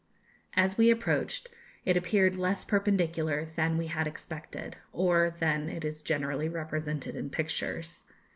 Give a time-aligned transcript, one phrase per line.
[0.55, 1.49] As we approached,
[1.85, 7.29] it appeared less perpendicular than we had expected, or than it is generally represented in
[7.29, 8.03] pictures.